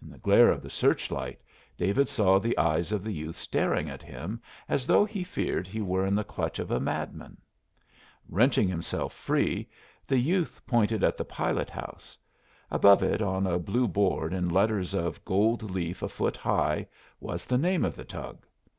In 0.00 0.08
the 0.08 0.16
glare 0.16 0.48
of 0.50 0.62
the 0.62 0.70
search 0.70 1.10
light 1.10 1.38
David 1.76 2.08
saw 2.08 2.38
the 2.38 2.56
eyes 2.56 2.92
of 2.92 3.04
the 3.04 3.12
youth 3.12 3.36
staring 3.36 3.90
at 3.90 4.00
him 4.00 4.40
as 4.70 4.86
though 4.86 5.04
he 5.04 5.22
feared 5.22 5.66
he 5.66 5.82
were 5.82 6.06
in 6.06 6.14
the 6.14 6.24
clutch 6.24 6.58
of 6.58 6.70
a 6.70 6.80
madman. 6.80 7.36
Wrenching 8.30 8.68
himself 8.68 9.12
free, 9.12 9.68
the 10.06 10.16
youth 10.16 10.62
pointed 10.66 11.04
at 11.04 11.18
the 11.18 11.26
pilot 11.26 11.68
house. 11.68 12.16
Above 12.70 13.02
it 13.02 13.20
on 13.20 13.46
a 13.46 13.58
blue 13.58 13.86
board 13.86 14.32
in 14.32 14.48
letters 14.48 14.94
of 14.94 15.22
gold 15.26 15.62
leaf 15.70 16.02
a 16.02 16.08
foot 16.08 16.38
high 16.38 16.88
was 17.20 17.44
the 17.44 17.58
name 17.58 17.84
of 17.84 17.94
the 17.96 18.04
tug. 18.06 18.46